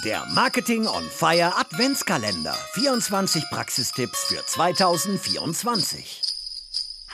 [0.00, 2.54] Der Marketing on Fire Adventskalender.
[2.72, 6.22] 24 Praxistipps für 2024.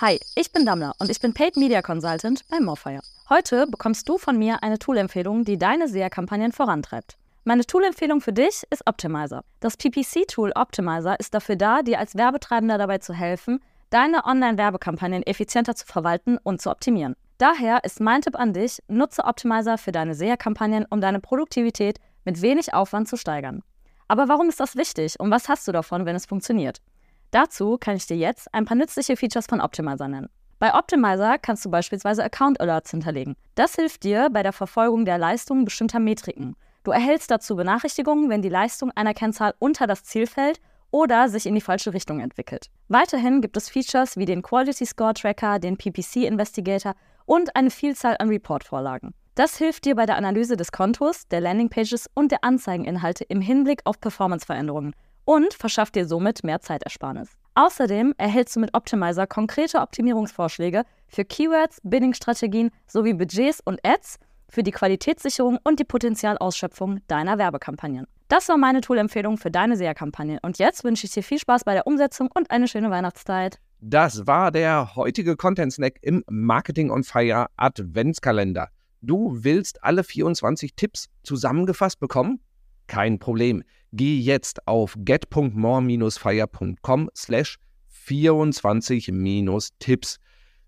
[0.01, 3.01] Hi, ich bin Damla und ich bin Paid Media Consultant bei Morfire.
[3.29, 7.17] Heute bekommst du von mir eine Tool-Empfehlung, die deine SEA-Kampagnen vorantreibt.
[7.43, 9.43] Meine Tool-Empfehlung für dich ist Optimizer.
[9.59, 13.61] Das PPC-Tool Optimizer ist dafür da, dir als Werbetreibender dabei zu helfen,
[13.91, 17.17] deine Online-Werbekampagnen effizienter zu verwalten und zu optimieren.
[17.39, 21.99] Daher ist mein Tipp an dich, nutze Optimizer für deine SEA-Kampagnen, um deine Produktivität
[22.29, 23.63] mit wenig Aufwand zu steigern.
[24.07, 26.83] Aber warum ist das wichtig und was hast du davon, wenn es funktioniert?
[27.31, 30.29] Dazu kann ich dir jetzt ein paar nützliche Features von Optimizer nennen.
[30.59, 33.35] Bei Optimizer kannst du beispielsweise Account Alerts hinterlegen.
[33.55, 36.55] Das hilft dir bei der Verfolgung der Leistungen bestimmter Metriken.
[36.85, 40.61] Du erhältst dazu Benachrichtigungen, wenn die Leistung einer Kennzahl unter das Ziel fällt
[40.91, 42.67] oder sich in die falsche Richtung entwickelt.
[42.89, 48.17] Weiterhin gibt es Features wie den Quality Score Tracker, den PPC Investigator und eine Vielzahl
[48.19, 49.15] an Report-Vorlagen.
[49.39, 53.83] Das hilft dir bei der Analyse des Kontos, der Landingpages und der Anzeigeninhalte im Hinblick
[53.85, 57.29] auf Performanceveränderungen und verschafft dir somit mehr Zeitersparnis.
[57.55, 64.65] Außerdem erhältst du mit Optimizer konkrete Optimierungsvorschläge für Keywords, Bidding-Strategien sowie Budgets und Ads für
[64.65, 68.09] die Qualitätssicherung und die Potenzialausschöpfung deiner Werbekampagnen.
[68.27, 71.75] Das war meine Tool-Empfehlung für deine SEA-Kampagne und jetzt wünsche ich dir viel Spaß bei
[71.75, 73.61] der Umsetzung und eine schöne Weihnachtszeit.
[73.81, 78.71] Das war der heutige Content Snack im Marketing on Fire Adventskalender.
[79.01, 82.41] Du willst alle 24 Tipps zusammengefasst bekommen?
[82.87, 83.63] Kein Problem.
[83.93, 87.59] Geh jetzt auf get.more-fire.com slash
[88.07, 90.19] 24-Tipps.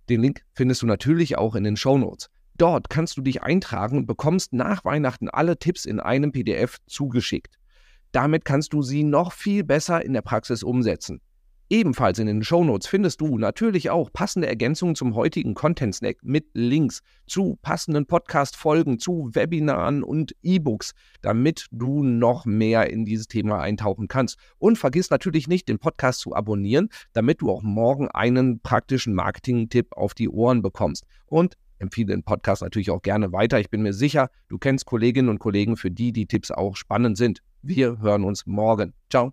[0.09, 2.31] Den Link findest du natürlich auch in den Shownotes.
[2.57, 7.57] Dort kannst du dich eintragen und bekommst nach Weihnachten alle Tipps in einem PDF zugeschickt.
[8.13, 11.21] Damit kannst du sie noch viel besser in der Praxis umsetzen.
[11.73, 16.47] Ebenfalls in den Shownotes findest du natürlich auch passende Ergänzungen zum heutigen Content Snack mit
[16.53, 23.61] Links zu passenden Podcast-Folgen, zu Webinaren und E-Books, damit du noch mehr in dieses Thema
[23.61, 24.37] eintauchen kannst.
[24.59, 29.93] Und vergiss natürlich nicht, den Podcast zu abonnieren, damit du auch morgen einen praktischen Marketing-Tipp
[29.93, 31.05] auf die Ohren bekommst.
[31.27, 33.61] Und empfehle den Podcast natürlich auch gerne weiter.
[33.61, 37.17] Ich bin mir sicher, du kennst Kolleginnen und Kollegen, für die die Tipps auch spannend
[37.17, 37.43] sind.
[37.63, 38.93] Wir hören uns morgen.
[39.09, 39.33] Ciao.